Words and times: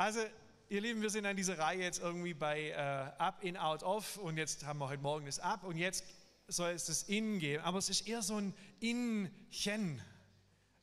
Also, 0.00 0.20
ihr 0.68 0.80
Lieben, 0.80 1.02
wir 1.02 1.10
sind 1.10 1.26
an 1.26 1.36
dieser 1.36 1.58
Reihe 1.58 1.80
jetzt 1.80 2.00
irgendwie 2.00 2.32
bei 2.32 2.68
äh, 2.68 2.76
Up, 3.20 3.42
In, 3.42 3.56
Out, 3.56 3.82
Off 3.82 4.16
und 4.18 4.36
jetzt 4.36 4.64
haben 4.64 4.78
wir 4.78 4.88
heute 4.88 5.02
Morgen 5.02 5.26
das 5.26 5.40
Up 5.40 5.64
und 5.64 5.76
jetzt 5.76 6.04
soll 6.46 6.70
es 6.70 6.86
das 6.86 7.02
In 7.02 7.40
geben, 7.40 7.64
aber 7.64 7.78
es 7.78 7.88
ist 7.88 8.06
eher 8.06 8.22
so 8.22 8.36
ein 8.36 8.54
Inchen. 8.78 10.00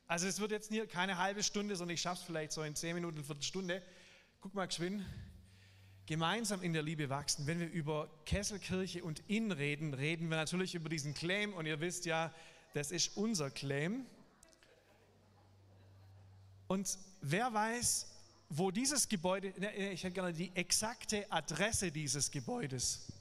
Also 0.06 0.26
es 0.26 0.38
wird 0.38 0.50
jetzt 0.50 0.70
nie, 0.70 0.86
keine 0.86 1.16
halbe 1.16 1.42
Stunde, 1.42 1.76
sondern 1.76 1.94
ich 1.94 2.02
schaffe 2.02 2.20
es 2.20 2.26
vielleicht 2.26 2.52
so 2.52 2.62
in 2.62 2.76
zehn 2.76 2.94
Minuten, 2.94 3.16
eine 3.16 3.24
Viertelstunde. 3.24 3.82
Guck 4.42 4.52
mal 4.52 4.66
geschwind. 4.66 5.02
Gemeinsam 6.04 6.60
in 6.60 6.74
der 6.74 6.82
Liebe 6.82 7.08
wachsen. 7.08 7.46
Wenn 7.46 7.58
wir 7.58 7.70
über 7.70 8.10
Kesselkirche 8.26 9.02
und 9.02 9.22
In 9.28 9.50
reden, 9.50 9.94
reden 9.94 10.28
wir 10.28 10.36
natürlich 10.36 10.74
über 10.74 10.90
diesen 10.90 11.14
Claim 11.14 11.54
und 11.54 11.64
ihr 11.64 11.80
wisst 11.80 12.04
ja, 12.04 12.34
das 12.74 12.90
ist 12.90 13.16
unser 13.16 13.50
Claim. 13.50 14.04
Und 16.66 16.98
wer 17.22 17.54
weiß, 17.54 18.12
wo 18.48 18.70
dieses 18.70 19.08
Gebäude, 19.08 19.52
ne, 19.58 19.74
ich 19.74 20.04
hätte 20.04 20.14
gerne 20.14 20.32
die 20.32 20.54
exakte 20.54 21.30
Adresse 21.30 21.90
dieses 21.90 22.30
Gebäudes. 22.30 23.12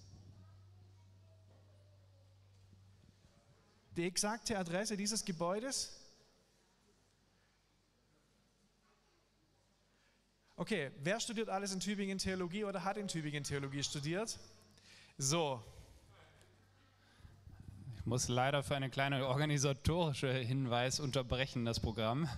Die 3.95 4.05
exakte 4.05 4.57
Adresse 4.57 4.97
dieses 4.97 5.23
Gebäudes? 5.23 6.01
Okay, 10.57 10.91
wer 11.01 11.19
studiert 11.19 11.49
alles 11.49 11.73
in 11.73 11.79
Tübingen 11.79 12.17
Theologie 12.17 12.63
oder 12.63 12.83
hat 12.83 12.97
in 12.97 13.07
Tübingen 13.07 13.43
Theologie 13.43 13.83
studiert? 13.83 14.39
So. 15.17 15.61
Ich 17.97 18.05
muss 18.05 18.27
leider 18.27 18.63
für 18.63 18.75
eine 18.75 18.89
kleine 18.89 19.27
organisatorische 19.27 20.31
Hinweis 20.31 20.99
unterbrechen, 20.99 21.65
das 21.65 21.79
Programm. 21.79 22.29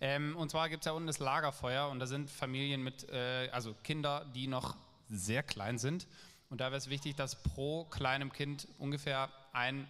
Ähm, 0.00 0.34
und 0.36 0.50
zwar 0.50 0.68
gibt 0.68 0.82
es 0.82 0.86
ja 0.86 0.92
unten 0.92 1.06
das 1.06 1.18
Lagerfeuer 1.18 1.88
und 1.88 1.98
da 1.98 2.06
sind 2.06 2.30
Familien 2.30 2.82
mit, 2.82 3.08
äh, 3.10 3.50
also 3.52 3.74
Kinder, 3.84 4.24
die 4.34 4.46
noch 4.46 4.76
sehr 5.08 5.42
klein 5.42 5.78
sind. 5.78 6.06
Und 6.48 6.60
da 6.60 6.66
wäre 6.66 6.78
es 6.78 6.88
wichtig, 6.88 7.16
dass 7.16 7.42
pro 7.42 7.84
kleinem 7.84 8.32
Kind 8.32 8.66
ungefähr 8.78 9.30
ein 9.52 9.86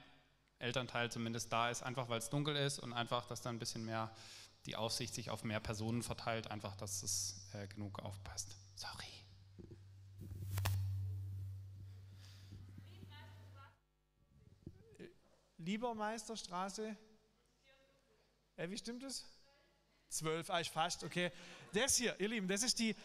Elternteil 0.59 1.11
zumindest 1.11 1.53
da 1.53 1.71
ist, 1.71 1.83
einfach 1.83 2.09
weil 2.09 2.19
es 2.19 2.29
dunkel 2.29 2.57
ist 2.57 2.81
und 2.81 2.93
einfach, 2.93 3.27
dass 3.27 3.41
da 3.41 3.51
ein 3.51 3.59
bisschen 3.59 3.85
mehr 3.85 4.11
die 4.67 4.77
Aufsicht 4.77 5.15
sich 5.15 5.31
auf 5.31 5.45
mehr 5.45 5.61
Personen 5.61 6.03
verteilt, 6.03 6.51
einfach, 6.51 6.77
dass 6.77 7.03
es 7.03 7.49
äh, 7.55 7.67
genug 7.69 8.01
aufpasst. 8.01 8.57
Sorry. 8.75 9.07
Liebermeisterstraße. 15.59 16.97
Äh, 18.57 18.71
wie 18.71 18.77
stimmt 18.77 19.03
es? 19.03 19.25
Zwölf, 20.11 20.51
ah, 20.51 20.61
ich 20.61 20.71
fast, 20.71 21.05
okay. 21.05 21.31
Das 21.73 21.97
hier, 21.97 22.19
ihr 22.19 22.29
Lieben, 22.29 22.49
das 22.49 22.65
ist 22.65 22.81
die 22.81 22.97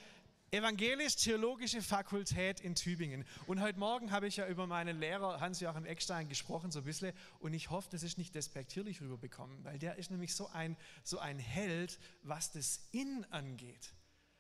Evangelisch-Theologische 0.50 1.84
Fakultät 1.84 2.60
in 2.62 2.74
Tübingen. 2.74 3.26
Und 3.46 3.62
heute 3.62 3.78
Morgen 3.78 4.12
habe 4.12 4.26
ich 4.26 4.38
ja 4.38 4.48
über 4.48 4.66
meinen 4.66 5.00
Lehrer 5.00 5.40
Hans-Joachim 5.40 5.86
Eckstein 5.86 6.28
gesprochen, 6.30 6.72
so 6.72 6.80
ein 6.80 6.86
bisschen. 6.86 7.14
Und 7.38 7.54
ich 7.54 7.70
hoffe, 7.70 7.90
das 7.92 8.02
ist 8.02 8.18
nicht 8.18 8.34
despektierlich 8.34 9.02
rüberbekommen, 9.02 9.64
weil 9.64 9.78
der 9.78 9.98
ist 9.98 10.10
nämlich 10.10 10.34
so 10.34 10.48
ein, 10.50 10.76
so 11.04 11.20
ein 11.20 11.38
Held, 11.38 12.00
was 12.24 12.52
das 12.52 12.90
In 12.92 13.24
angeht. 13.30 13.94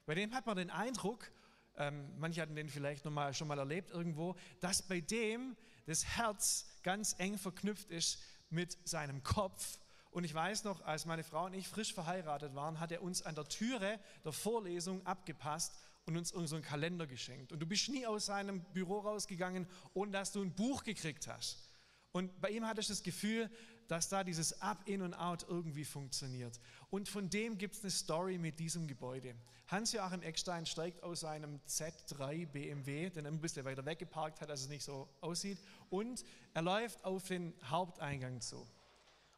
Bei 0.07 0.15
dem 0.15 0.33
hat 0.33 0.47
man 0.47 0.57
den 0.57 0.71
Eindruck, 0.71 1.29
ähm, 1.77 2.17
manche 2.17 2.41
hatten 2.41 2.55
den 2.55 2.67
vielleicht 2.69 3.05
noch 3.05 3.11
mal, 3.11 3.31
schon 3.35 3.47
mal 3.47 3.59
erlebt 3.59 3.91
irgendwo, 3.91 4.35
dass 4.59 4.81
bei 4.81 5.01
dem 5.01 5.55
das 5.85 6.03
Herz 6.17 6.65
ganz 6.81 7.13
eng 7.19 7.37
verknüpft 7.37 7.91
ist 7.91 8.23
mit 8.49 8.75
seinem 8.87 9.21
Kopf 9.21 9.77
und 10.15 10.23
ich 10.23 10.33
weiß 10.33 10.63
noch, 10.63 10.79
als 10.85 11.05
meine 11.05 11.25
Frau 11.25 11.43
und 11.43 11.53
ich 11.53 11.67
frisch 11.67 11.93
verheiratet 11.93 12.55
waren, 12.55 12.79
hat 12.79 12.89
er 12.93 13.03
uns 13.03 13.21
an 13.21 13.35
der 13.35 13.43
Türe 13.49 13.99
der 14.23 14.31
Vorlesung 14.31 15.05
abgepasst 15.05 15.73
und 16.05 16.15
uns 16.15 16.31
unseren 16.31 16.61
Kalender 16.61 17.05
geschenkt. 17.05 17.51
Und 17.51 17.59
du 17.59 17.65
bist 17.65 17.89
nie 17.89 18.07
aus 18.07 18.27
seinem 18.27 18.61
Büro 18.71 18.99
rausgegangen, 18.99 19.67
ohne 19.93 20.13
dass 20.13 20.31
du 20.31 20.41
ein 20.41 20.55
Buch 20.55 20.85
gekriegt 20.85 21.27
hast. 21.27 21.67
Und 22.13 22.39
bei 22.39 22.49
ihm 22.51 22.65
hatte 22.65 22.79
ich 22.79 22.87
das 22.87 23.03
Gefühl, 23.03 23.51
dass 23.89 24.07
da 24.07 24.23
dieses 24.23 24.61
Up, 24.61 24.87
In 24.87 25.01
und 25.01 25.15
Out 25.15 25.47
irgendwie 25.49 25.83
funktioniert. 25.83 26.61
Und 26.89 27.09
von 27.09 27.29
dem 27.29 27.57
gibt 27.57 27.75
es 27.75 27.81
eine 27.81 27.91
Story 27.91 28.37
mit 28.37 28.57
diesem 28.57 28.87
Gebäude. 28.87 29.35
Hans-Joachim 29.67 30.21
Eckstein 30.21 30.65
steigt 30.65 31.03
aus 31.03 31.19
seinem 31.19 31.59
Z3 31.67 32.45
BMW, 32.45 33.09
den 33.09 33.25
er 33.25 33.31
ein 33.31 33.41
bisschen 33.41 33.65
weiter 33.65 33.85
weggeparkt 33.85 34.39
hat, 34.39 34.49
dass 34.49 34.61
es 34.61 34.69
nicht 34.69 34.85
so 34.85 35.09
aussieht, 35.19 35.59
und 35.89 36.23
er 36.53 36.61
läuft 36.61 37.03
auf 37.03 37.27
den 37.27 37.53
Haupteingang 37.65 38.39
zu. 38.39 38.65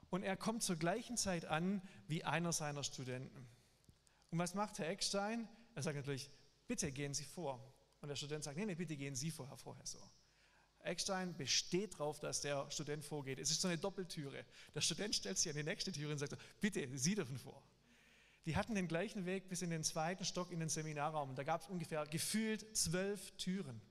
Und 0.10 0.24
er 0.24 0.38
kommt 0.38 0.64
zur 0.64 0.78
gleichen 0.78 1.18
Zeit 1.18 1.46
an 1.46 1.82
wie 2.08 2.24
einer 2.24 2.54
seiner 2.54 2.84
Studenten. 2.84 3.48
Und 4.32 4.40
was 4.40 4.54
macht 4.54 4.80
Herr 4.80 4.90
Eckstein? 4.90 5.48
Er 5.76 5.84
sagt 5.84 5.98
natürlich, 5.98 6.30
bitte 6.68 6.92
gehen 6.92 7.14
Sie 7.14 7.26
vor. 7.26 7.62
Und 8.02 8.10
der 8.10 8.16
Student 8.16 8.44
sagt, 8.44 8.58
nee, 8.58 8.66
nee, 8.66 8.76
bitte 8.76 8.96
gehen 8.96 9.16
Sie 9.16 9.32
vorher, 9.32 9.58
vorher 9.58 9.86
so. 9.86 10.00
Eckstein 10.84 11.36
besteht 11.36 11.94
darauf, 11.96 12.20
dass 12.20 12.42
der 12.42 12.70
Student 12.72 13.04
vorgeht. 13.04 13.40
Es 13.40 13.52
ist 13.52 13.62
so 13.62 13.68
eine 13.68 13.78
Doppeltüre. 13.78 14.46
Der 14.74 14.82
Student 14.82 15.16
stellt 15.16 15.38
sich 15.38 15.50
an 15.52 15.58
die 15.58 15.64
nächste 15.64 15.92
Türe 15.92 16.12
und 16.12 16.18
sagt, 16.18 16.38
bitte, 16.62 16.88
Sie 16.98 17.16
dürfen 17.16 17.38
vor. 17.38 17.62
Die 18.46 18.56
hatten 18.56 18.76
den 18.76 18.88
gleichen 18.88 19.26
Weg 19.26 19.50
bis 19.50 19.62
in 19.62 19.70
den 19.70 19.84
zweiten 19.84 20.24
Stock 20.24 20.52
in 20.52 20.60
den 20.62 20.70
Seminarraum. 20.70 21.36
Da 21.36 21.44
gab 21.44 21.62
es 21.62 21.68
ungefähr 21.68 22.06
gefühlt 22.06 22.78
zwölf 22.78 23.32
Türen. 23.32 23.82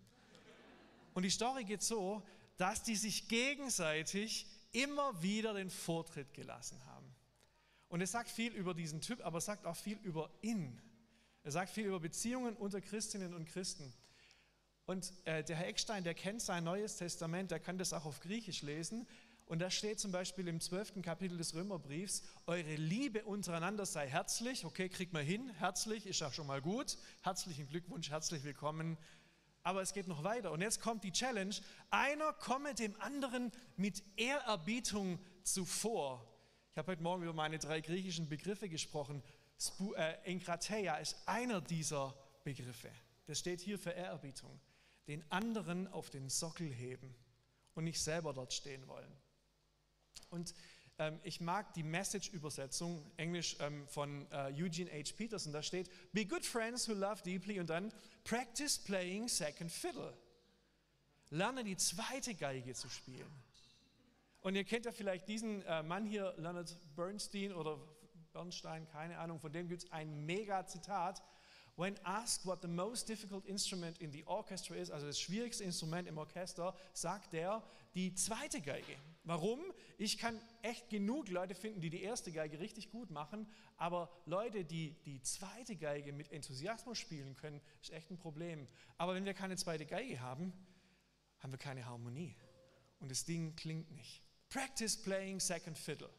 Und 1.12 1.24
die 1.24 1.30
Story 1.30 1.64
geht 1.64 1.82
so, 1.82 2.22
dass 2.56 2.82
die 2.82 2.96
sich 2.96 3.28
gegenseitig 3.28 4.46
immer 4.76 5.22
wieder 5.22 5.54
den 5.54 5.70
Vortritt 5.70 6.34
gelassen 6.34 6.84
haben. 6.86 7.14
Und 7.88 8.02
es 8.02 8.12
sagt 8.12 8.28
viel 8.28 8.52
über 8.52 8.74
diesen 8.74 9.00
Typ, 9.00 9.24
aber 9.24 9.38
es 9.38 9.46
sagt 9.46 9.64
auch 9.64 9.76
viel 9.76 9.98
über 10.02 10.30
ihn. 10.42 10.80
Er 11.44 11.52
sagt 11.52 11.70
viel 11.70 11.86
über 11.86 12.00
Beziehungen 12.00 12.56
unter 12.56 12.80
Christinnen 12.80 13.32
und 13.32 13.46
Christen. 13.46 13.92
Und 14.84 15.12
äh, 15.24 15.42
der 15.42 15.56
Herr 15.56 15.68
Eckstein, 15.68 16.04
der 16.04 16.14
kennt 16.14 16.42
sein 16.42 16.64
Neues 16.64 16.96
Testament, 16.96 17.50
der 17.50 17.60
kann 17.60 17.78
das 17.78 17.92
auch 17.92 18.04
auf 18.04 18.20
Griechisch 18.20 18.62
lesen. 18.62 19.06
Und 19.46 19.60
da 19.60 19.70
steht 19.70 20.00
zum 20.00 20.10
Beispiel 20.10 20.46
im 20.48 20.60
zwölften 20.60 21.02
Kapitel 21.02 21.38
des 21.38 21.54
Römerbriefs, 21.54 22.24
eure 22.46 22.74
Liebe 22.74 23.24
untereinander 23.24 23.86
sei 23.86 24.08
herzlich. 24.08 24.64
Okay, 24.64 24.88
kriegt 24.88 25.12
man 25.12 25.24
hin. 25.24 25.48
Herzlich 25.58 26.06
ist 26.06 26.20
ja 26.20 26.32
schon 26.32 26.48
mal 26.48 26.60
gut. 26.60 26.98
Herzlichen 27.22 27.68
Glückwunsch, 27.68 28.10
herzlich 28.10 28.42
willkommen 28.42 28.98
aber 29.66 29.82
es 29.82 29.92
geht 29.92 30.06
noch 30.06 30.22
weiter. 30.22 30.52
Und 30.52 30.60
jetzt 30.60 30.80
kommt 30.80 31.02
die 31.02 31.10
Challenge. 31.10 31.52
Einer 31.90 32.32
komme 32.34 32.72
dem 32.72 32.94
anderen 33.00 33.50
mit 33.76 34.00
Ehrerbietung 34.14 35.18
zuvor. 35.42 36.24
Ich 36.70 36.78
habe 36.78 36.92
heute 36.92 37.02
Morgen 37.02 37.24
über 37.24 37.32
meine 37.32 37.58
drei 37.58 37.80
griechischen 37.80 38.28
Begriffe 38.28 38.68
gesprochen. 38.68 39.24
Spu, 39.58 39.92
äh, 39.94 40.18
Enkrateia 40.22 40.98
ist 40.98 41.16
einer 41.26 41.60
dieser 41.60 42.14
Begriffe. 42.44 42.92
Das 43.26 43.40
steht 43.40 43.60
hier 43.60 43.76
für 43.76 43.90
Ehrerbietung. 43.90 44.60
Den 45.08 45.28
anderen 45.32 45.88
auf 45.88 46.10
den 46.10 46.28
Sockel 46.28 46.72
heben 46.72 47.12
und 47.74 47.82
nicht 47.82 48.00
selber 48.00 48.32
dort 48.32 48.52
stehen 48.52 48.86
wollen. 48.86 49.12
Und 50.30 50.54
ähm, 50.98 51.20
ich 51.22 51.40
mag 51.40 51.74
die 51.74 51.82
Message-Übersetzung, 51.82 53.04
Englisch 53.16 53.56
ähm, 53.60 53.86
von 53.88 54.26
äh, 54.30 54.52
Eugene 54.52 54.90
H. 54.90 55.12
Peterson. 55.16 55.52
Da 55.52 55.62
steht, 55.62 55.90
Be 56.12 56.24
good 56.24 56.44
friends 56.44 56.88
who 56.88 56.94
love 56.94 57.22
deeply 57.22 57.60
und 57.60 57.70
dann 57.70 57.92
Practice 58.24 58.78
playing 58.78 59.28
second 59.28 59.70
fiddle. 59.70 60.12
Lerne 61.30 61.64
die 61.64 61.76
zweite 61.76 62.34
Geige 62.34 62.74
zu 62.74 62.88
spielen. 62.88 63.30
Und 64.40 64.54
ihr 64.54 64.64
kennt 64.64 64.84
ja 64.84 64.92
vielleicht 64.92 65.28
diesen 65.28 65.62
äh, 65.62 65.82
Mann 65.82 66.06
hier, 66.06 66.32
Leonard 66.36 66.76
Bernstein 66.94 67.52
oder 67.52 67.78
Bernstein, 68.32 68.86
keine 68.88 69.18
Ahnung, 69.18 69.40
von 69.40 69.52
dem 69.52 69.68
gibt 69.68 69.84
es 69.84 69.92
ein 69.92 70.24
mega 70.24 70.66
Zitat. 70.66 71.22
When 71.76 71.94
asked 72.04 72.46
what 72.46 72.62
the 72.62 72.68
most 72.68 73.06
difficult 73.06 73.44
instrument 73.44 73.98
in 73.98 74.10
the 74.10 74.24
orchestra 74.24 74.76
is, 74.76 74.90
also 74.90 75.06
das 75.06 75.20
schwierigste 75.20 75.62
Instrument 75.62 76.08
im 76.08 76.16
Orchester, 76.16 76.74
sagt 76.94 77.34
er 77.34 77.62
die 77.94 78.14
zweite 78.14 78.62
Geige. 78.62 78.96
Warum? 79.24 79.60
Ich 79.98 80.16
kann 80.16 80.40
echt 80.62 80.88
genug 80.88 81.28
Leute 81.28 81.54
finden, 81.54 81.82
die 81.82 81.90
die 81.90 82.02
erste 82.02 82.32
Geige 82.32 82.60
richtig 82.60 82.90
gut 82.90 83.10
machen, 83.10 83.46
aber 83.76 84.10
Leute, 84.24 84.64
die 84.64 84.94
die 85.04 85.20
zweite 85.20 85.76
Geige 85.76 86.14
mit 86.14 86.32
Enthusiasmus 86.32 86.98
spielen 86.98 87.36
können, 87.36 87.60
ist 87.82 87.90
echt 87.90 88.10
ein 88.10 88.16
Problem. 88.16 88.66
Aber 88.96 89.14
wenn 89.14 89.26
wir 89.26 89.34
keine 89.34 89.56
zweite 89.56 89.84
Geige 89.84 90.20
haben, 90.20 90.54
haben 91.40 91.52
wir 91.52 91.58
keine 91.58 91.84
Harmonie 91.84 92.34
und 93.00 93.10
das 93.10 93.26
Ding 93.26 93.54
klingt 93.54 93.90
nicht. 93.90 94.22
Practice 94.48 94.96
playing 94.96 95.40
second 95.40 95.76
fiddle. 95.76 96.10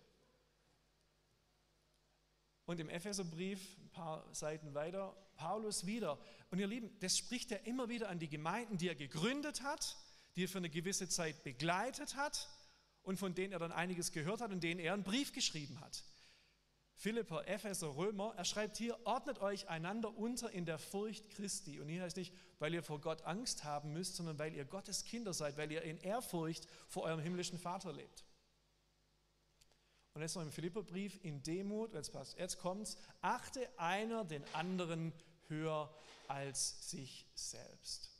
Und 2.65 2.79
im 2.79 2.89
Epheserbrief, 2.89 3.77
ein 3.79 3.89
paar 3.89 4.35
Seiten 4.35 4.73
weiter, 4.73 5.15
Paulus 5.37 5.85
wieder. 5.85 6.19
Und 6.51 6.59
ihr 6.59 6.67
Lieben, 6.67 6.97
das 6.99 7.17
spricht 7.17 7.51
er 7.51 7.65
immer 7.65 7.87
wieder 7.87 8.09
an 8.09 8.19
die 8.19 8.27
Gemeinden, 8.27 8.77
die 8.77 8.89
er 8.89 8.95
gegründet 8.95 9.61
hat, 9.61 9.95
die 10.35 10.43
er 10.43 10.49
für 10.49 10.57
eine 10.57 10.69
gewisse 10.69 11.07
Zeit 11.07 11.43
begleitet 11.43 12.15
hat 12.15 12.49
und 13.03 13.17
von 13.17 13.33
denen 13.33 13.53
er 13.53 13.59
dann 13.59 13.71
einiges 13.71 14.11
gehört 14.11 14.41
hat 14.41 14.51
und 14.51 14.61
denen 14.61 14.79
er 14.79 14.93
einen 14.93 15.03
Brief 15.03 15.31
geschrieben 15.31 15.79
hat. 15.79 16.03
Philipper, 16.99 17.47
Epheser, 17.47 17.95
Römer, 17.95 18.33
er 18.35 18.43
schreibt 18.43 18.75
hier, 18.75 18.97
ordnet 19.05 19.39
euch 19.39 19.69
einander 19.69 20.17
unter 20.17 20.49
in 20.51 20.65
der 20.65 20.79
Furcht 20.79 21.29
Christi. 21.29 21.79
Und 21.79 21.89
hier 21.89 22.01
heißt 22.01 22.17
nicht, 22.17 22.33
weil 22.57 22.73
ihr 22.73 22.81
vor 22.81 22.99
Gott 22.99 23.21
Angst 23.21 23.63
haben 23.63 23.93
müsst, 23.93 24.15
sondern 24.15 24.39
weil 24.39 24.55
ihr 24.55 24.65
Gottes 24.65 25.05
Kinder 25.05 25.31
seid, 25.31 25.57
weil 25.57 25.71
ihr 25.71 25.83
in 25.83 25.99
Ehrfurcht 25.99 26.67
vor 26.87 27.03
eurem 27.03 27.19
himmlischen 27.19 27.59
Vater 27.59 27.93
lebt. 27.93 28.25
Und 30.15 30.23
jetzt 30.23 30.35
noch 30.35 30.41
im 30.41 30.51
Philipperbrief 30.51 31.23
in 31.23 31.43
Demut, 31.43 31.93
jetzt 31.93 32.11
passt, 32.11 32.39
jetzt 32.39 32.57
kommt's, 32.57 32.97
achte 33.21 33.69
einer 33.77 34.25
den 34.25 34.43
anderen 34.55 35.13
höher 35.49 35.93
als 36.27 36.89
sich 36.89 37.25
selbst. 37.33 38.11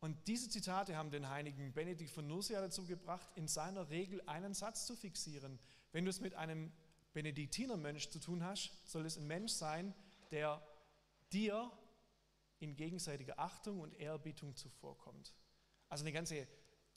Und 0.00 0.26
diese 0.26 0.48
Zitate 0.48 0.96
haben 0.96 1.12
den 1.12 1.28
heiligen 1.28 1.72
Benedikt 1.72 2.10
von 2.10 2.26
Nursia 2.26 2.60
dazu 2.60 2.84
gebracht, 2.84 3.28
in 3.36 3.46
seiner 3.46 3.88
Regel 3.88 4.20
einen 4.26 4.52
Satz 4.52 4.84
zu 4.84 4.96
fixieren. 4.96 5.60
Wenn 5.92 6.04
du 6.04 6.10
es 6.10 6.20
mit 6.20 6.34
einem 6.34 6.72
Benediktinermönch 7.12 8.10
zu 8.10 8.18
tun 8.18 8.42
hast, 8.42 8.72
soll 8.84 9.06
es 9.06 9.16
ein 9.16 9.28
Mensch 9.28 9.52
sein, 9.52 9.94
der 10.32 10.60
dir 11.32 11.70
in 12.58 12.74
gegenseitiger 12.74 13.38
Achtung 13.38 13.80
und 13.80 13.94
Ehrerbietung 13.94 14.56
zuvorkommt. 14.56 15.34
Also 15.88 16.02
eine 16.02 16.12
ganze 16.12 16.48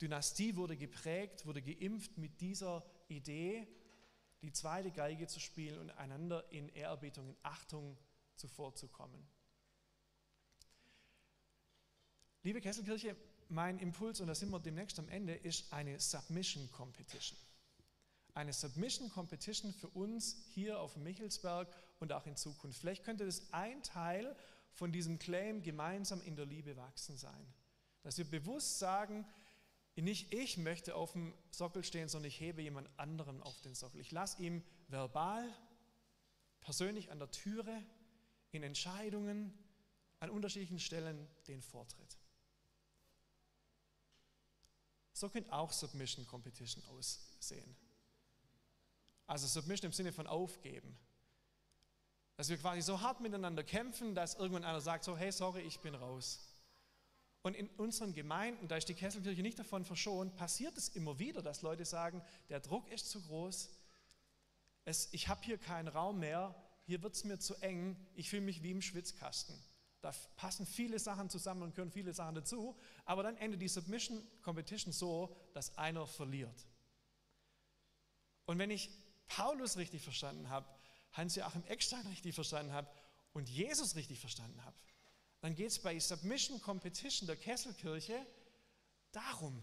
Dynastie 0.01 0.55
wurde 0.55 0.75
geprägt, 0.75 1.45
wurde 1.45 1.61
geimpft 1.61 2.17
mit 2.17 2.41
dieser 2.41 2.83
Idee, 3.07 3.67
die 4.41 4.51
zweite 4.51 4.91
Geige 4.91 5.27
zu 5.27 5.39
spielen 5.39 5.79
und 5.79 5.89
einander 5.91 6.51
in 6.51 6.69
Ehrerbietung, 6.69 7.29
in 7.29 7.37
Achtung 7.43 7.97
zuvorzukommen. 8.35 9.25
Liebe 12.43 12.61
Kesselkirche, 12.61 13.15
mein 13.49 13.79
Impuls, 13.79 14.21
und 14.21 14.27
da 14.27 14.35
sind 14.35 14.51
wir 14.51 14.59
demnächst 14.59 14.99
am 14.99 15.09
Ende, 15.09 15.33
ist 15.33 15.73
eine 15.73 15.99
Submission 15.99 16.69
Competition. 16.71 17.39
Eine 18.33 18.53
Submission 18.53 19.09
Competition 19.09 19.73
für 19.73 19.87
uns 19.89 20.45
hier 20.53 20.79
auf 20.79 20.95
Michelsberg 20.97 21.67
und 21.99 22.11
auch 22.11 22.25
in 22.25 22.35
Zukunft. 22.35 22.79
Vielleicht 22.79 23.03
könnte 23.03 23.25
das 23.25 23.51
ein 23.53 23.81
Teil 23.81 24.35
von 24.73 24.91
diesem 24.91 25.17
Claim 25.17 25.63
gemeinsam 25.63 26.21
in 26.21 26.35
der 26.35 26.45
Liebe 26.45 26.75
wachsen 26.75 27.17
sein. 27.17 27.53
Dass 28.03 28.17
wir 28.17 28.25
bewusst 28.25 28.77
sagen, 28.77 29.25
nicht 30.01 30.33
ich 30.33 30.57
möchte 30.57 30.95
auf 30.95 31.13
dem 31.13 31.33
Sockel 31.51 31.83
stehen, 31.83 32.09
sondern 32.09 32.27
ich 32.27 32.39
hebe 32.39 32.61
jemand 32.61 32.89
anderen 32.97 33.41
auf 33.41 33.61
den 33.61 33.75
Sockel. 33.75 34.01
Ich 34.01 34.11
lasse 34.11 34.41
ihm 34.41 34.63
verbal, 34.87 35.47
persönlich 36.59 37.11
an 37.11 37.19
der 37.19 37.31
Türe, 37.31 37.81
in 38.51 38.63
Entscheidungen, 38.63 39.53
an 40.19 40.29
unterschiedlichen 40.29 40.79
Stellen 40.79 41.27
den 41.47 41.61
Vortritt. 41.61 42.17
So 45.13 45.29
könnte 45.29 45.53
auch 45.53 45.71
Submission 45.71 46.27
Competition 46.27 46.83
aussehen. 46.85 47.75
Also 49.27 49.47
Submission 49.47 49.87
im 49.91 49.93
Sinne 49.93 50.11
von 50.11 50.27
aufgeben. 50.27 50.97
Dass 52.35 52.49
wir 52.49 52.57
quasi 52.57 52.81
so 52.81 52.99
hart 52.99 53.21
miteinander 53.21 53.63
kämpfen, 53.63 54.13
dass 54.13 54.35
irgendwann 54.35 54.65
einer 54.65 54.81
sagt, 54.81 55.05
so 55.05 55.15
hey, 55.15 55.31
sorry, 55.31 55.61
ich 55.61 55.79
bin 55.79 55.95
raus. 55.95 56.54
Und 57.45 57.55
in 57.55 57.69
unseren 57.77 58.15
Gemeinden, 58.15 58.67
da 58.67 58.75
ist 58.75 58.89
die 58.89 58.95
Kesselkirche 58.95 59.43
nicht 59.43 59.59
davon 59.59 59.85
verschont, 59.85 60.35
passiert 60.35 60.75
es 60.79 60.89
immer 60.89 61.19
wieder, 61.19 61.43
dass 61.43 61.61
Leute 61.61 61.85
sagen, 61.85 62.23
der 62.49 62.59
Druck 62.59 62.91
ist 62.91 63.11
zu 63.11 63.21
groß, 63.21 63.69
es, 64.83 65.09
ich 65.11 65.27
habe 65.27 65.45
hier 65.45 65.59
keinen 65.59 65.87
Raum 65.87 66.17
mehr, 66.17 66.55
hier 66.87 67.03
wird 67.03 67.13
es 67.13 67.23
mir 67.23 67.37
zu 67.37 67.53
eng, 67.57 68.03
ich 68.15 68.31
fühle 68.31 68.41
mich 68.41 68.63
wie 68.63 68.71
im 68.71 68.81
Schwitzkasten. 68.81 69.55
Da 70.01 70.11
passen 70.37 70.65
viele 70.65 70.97
Sachen 70.97 71.29
zusammen 71.29 71.61
und 71.61 71.75
gehören 71.75 71.91
viele 71.91 72.15
Sachen 72.15 72.33
dazu, 72.33 72.75
aber 73.05 73.21
dann 73.21 73.37
endet 73.37 73.61
die 73.61 73.67
Submission 73.67 74.23
Competition 74.41 74.91
so, 74.91 75.37
dass 75.53 75.77
einer 75.77 76.07
verliert. 76.07 76.65
Und 78.47 78.57
wenn 78.57 78.71
ich 78.71 78.89
Paulus 79.27 79.77
richtig 79.77 80.01
verstanden 80.01 80.49
habe, 80.49 80.67
Hans-Joachim 81.13 81.63
Eckstein 81.65 82.07
richtig 82.07 82.33
verstanden 82.33 82.73
habe 82.73 82.89
und 83.33 83.47
Jesus 83.49 83.95
richtig 83.95 84.19
verstanden 84.19 84.65
habe, 84.65 84.75
dann 85.45 85.53
geht 85.53 85.67
es 85.67 85.77
bei 85.77 85.99
Submission 85.99 86.59
Competition 86.59 87.27
der 87.27 87.35
Kesselkirche 87.35 88.25
darum, 89.11 89.61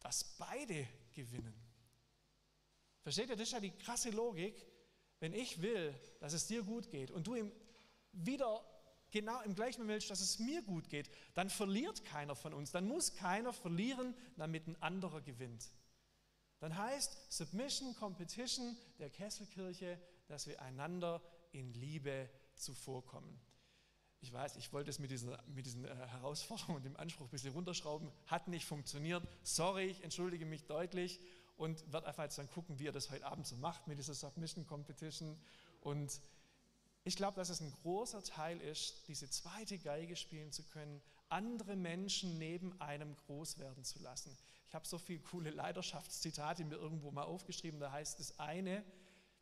dass 0.00 0.36
beide 0.36 0.88
gewinnen. 1.12 1.54
Versteht 3.02 3.28
ihr, 3.28 3.36
das 3.36 3.46
ist 3.46 3.52
ja 3.52 3.60
die 3.60 3.70
krasse 3.70 4.10
Logik. 4.10 4.66
Wenn 5.20 5.32
ich 5.32 5.62
will, 5.62 5.94
dass 6.18 6.32
es 6.32 6.48
dir 6.48 6.64
gut 6.64 6.90
geht 6.90 7.12
und 7.12 7.24
du 7.28 7.36
ihm 7.36 7.52
wieder 8.10 8.64
genau 9.12 9.40
im 9.42 9.54
gleichen 9.54 9.86
willst, 9.86 10.10
dass 10.10 10.20
es 10.20 10.40
mir 10.40 10.60
gut 10.62 10.88
geht, 10.88 11.08
dann 11.34 11.48
verliert 11.48 12.04
keiner 12.04 12.34
von 12.34 12.52
uns. 12.52 12.72
Dann 12.72 12.88
muss 12.88 13.14
keiner 13.14 13.52
verlieren, 13.52 14.12
damit 14.36 14.66
ein 14.66 14.74
anderer 14.82 15.20
gewinnt. 15.20 15.70
Dann 16.58 16.76
heißt 16.76 17.30
Submission, 17.32 17.94
Competition 17.94 18.76
der 18.98 19.10
Kesselkirche, 19.10 20.00
dass 20.26 20.48
wir 20.48 20.60
einander 20.60 21.22
in 21.52 21.72
Liebe 21.74 22.28
zuvorkommen. 22.56 23.40
Ich 24.22 24.32
weiß, 24.32 24.56
ich 24.56 24.72
wollte 24.72 24.88
es 24.88 25.00
mit, 25.00 25.10
dieser, 25.10 25.42
mit 25.48 25.66
diesen 25.66 25.84
äh, 25.84 25.94
Herausforderungen 26.06 26.76
und 26.76 26.84
dem 26.84 26.96
Anspruch 26.96 27.26
ein 27.26 27.30
bisschen 27.30 27.52
runterschrauben, 27.52 28.10
hat 28.28 28.46
nicht 28.46 28.64
funktioniert. 28.64 29.26
Sorry, 29.42 29.86
ich 29.86 30.04
entschuldige 30.04 30.46
mich 30.46 30.64
deutlich 30.64 31.18
und 31.56 31.92
werde 31.92 32.06
einfach 32.06 32.22
jetzt 32.22 32.38
dann 32.38 32.48
gucken, 32.48 32.78
wie 32.78 32.84
ihr 32.84 32.92
das 32.92 33.10
heute 33.10 33.26
Abend 33.26 33.46
so 33.46 33.56
macht 33.56 33.88
mit 33.88 33.98
dieser 33.98 34.14
Submission 34.14 34.64
Competition. 34.64 35.36
Und 35.80 36.20
ich 37.02 37.16
glaube, 37.16 37.34
dass 37.34 37.50
es 37.50 37.60
ein 37.60 37.72
großer 37.82 38.22
Teil 38.22 38.60
ist, 38.60 39.08
diese 39.08 39.28
zweite 39.28 39.76
Geige 39.78 40.14
spielen 40.14 40.52
zu 40.52 40.62
können, 40.62 41.02
andere 41.28 41.74
Menschen 41.74 42.38
neben 42.38 42.80
einem 42.80 43.16
groß 43.26 43.58
werden 43.58 43.82
zu 43.82 43.98
lassen. 44.00 44.36
Ich 44.68 44.74
habe 44.74 44.86
so 44.86 44.98
viele 44.98 45.20
coole 45.20 45.50
Leidenschaftszitate 45.50 46.64
mir 46.64 46.76
irgendwo 46.76 47.10
mal 47.10 47.24
aufgeschrieben. 47.24 47.80
Da 47.80 47.90
heißt 47.90 48.20
das 48.20 48.38
eine, 48.38 48.84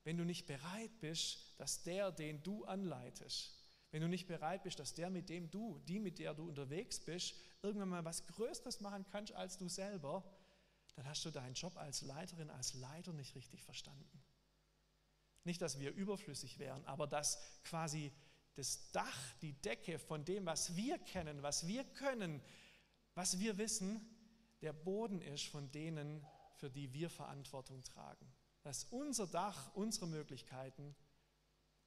wenn 0.04 0.16
du 0.16 0.24
nicht 0.24 0.46
bereit 0.46 0.90
bist, 1.00 1.38
dass 1.58 1.82
der, 1.82 2.10
den 2.12 2.42
du 2.42 2.64
anleitest, 2.64 3.59
wenn 3.90 4.02
du 4.02 4.08
nicht 4.08 4.28
bereit 4.28 4.62
bist, 4.62 4.78
dass 4.78 4.94
der, 4.94 5.10
mit 5.10 5.28
dem 5.28 5.50
du, 5.50 5.78
die, 5.88 5.98
mit 5.98 6.18
der 6.18 6.34
du 6.34 6.46
unterwegs 6.48 7.00
bist, 7.00 7.34
irgendwann 7.62 7.88
mal 7.88 8.04
was 8.04 8.26
Größeres 8.26 8.80
machen 8.80 9.04
kannst 9.10 9.32
als 9.32 9.58
du 9.58 9.68
selber, 9.68 10.24
dann 10.94 11.08
hast 11.08 11.24
du 11.24 11.30
deinen 11.30 11.54
Job 11.54 11.76
als 11.76 12.02
Leiterin, 12.02 12.50
als 12.50 12.74
Leiter 12.74 13.12
nicht 13.12 13.34
richtig 13.34 13.62
verstanden. 13.62 14.22
Nicht, 15.44 15.62
dass 15.62 15.80
wir 15.80 15.92
überflüssig 15.92 16.58
wären, 16.58 16.84
aber 16.84 17.06
dass 17.06 17.40
quasi 17.64 18.12
das 18.54 18.90
Dach, 18.92 19.34
die 19.40 19.54
Decke 19.54 19.98
von 19.98 20.24
dem, 20.24 20.46
was 20.46 20.76
wir 20.76 20.98
kennen, 20.98 21.42
was 21.42 21.66
wir 21.66 21.84
können, 21.84 22.42
was 23.14 23.38
wir 23.38 23.58
wissen, 23.58 24.00
der 24.60 24.72
Boden 24.72 25.22
ist 25.22 25.46
von 25.46 25.70
denen, 25.72 26.26
für 26.56 26.70
die 26.70 26.92
wir 26.92 27.08
Verantwortung 27.08 27.82
tragen. 27.82 28.30
Dass 28.62 28.84
unser 28.84 29.26
Dach, 29.26 29.74
unsere 29.74 30.06
Möglichkeiten, 30.06 30.94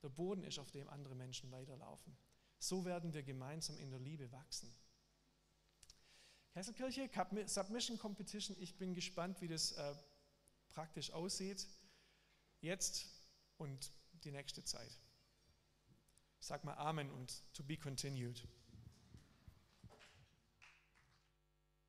der 0.04 0.10
Boden 0.10 0.44
ist, 0.44 0.60
auf 0.60 0.72
dem 0.72 0.90
andere 0.90 1.16
Menschen 1.16 1.52
weiterlaufen. 1.52 2.16
So 2.60 2.86
werden 2.86 3.14
wir 3.14 3.24
gemeinsam 3.24 3.78
in 3.80 3.90
der 3.90 4.00
Liebe 4.00 4.32
wachsen. 4.32 4.74
Kesselkirche, 6.52 7.10
Submission 7.48 7.98
Competition, 7.98 8.56
ich 8.60 8.78
bin 8.78 8.94
gespannt, 8.94 9.42
wie 9.42 9.48
das 9.48 9.72
äh, 9.72 9.96
praktisch 10.70 11.12
aussieht. 11.12 11.68
Jetzt 12.62 13.08
und 13.58 13.92
die 14.24 14.32
nächste 14.32 14.64
Zeit. 14.64 15.00
Sag 16.40 16.64
mal 16.64 16.76
Amen 16.76 17.10
und 17.10 17.44
to 17.54 17.64
be 17.64 17.78
continued. 17.78 18.48